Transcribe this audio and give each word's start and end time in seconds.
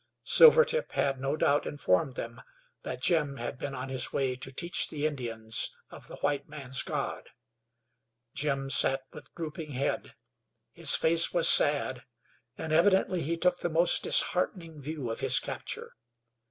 Silvertip 0.23 0.93
had, 0.93 1.21
no 1.21 1.37
doubt, 1.37 1.67
informed 1.67 2.15
them 2.15 2.41
that 2.81 3.03
Jim 3.03 3.37
had 3.37 3.59
been 3.59 3.75
on 3.75 3.89
his 3.89 4.11
way 4.11 4.35
to 4.35 4.51
teach 4.51 4.89
the 4.89 5.05
Indians 5.05 5.69
of 5.91 6.07
the 6.07 6.15
white 6.21 6.49
man's 6.49 6.81
God. 6.81 7.29
Jim 8.33 8.71
sat 8.71 9.03
with 9.13 9.31
drooping 9.35 9.73
head; 9.73 10.15
his 10.71 10.95
face 10.95 11.31
was 11.33 11.47
sad, 11.47 12.03
and 12.57 12.73
evidently 12.73 13.21
he 13.21 13.37
took 13.37 13.59
the 13.59 13.69
most 13.69 14.01
disheartening 14.01 14.81
view 14.81 15.11
of 15.11 15.19
his 15.19 15.37
capture. 15.37 15.93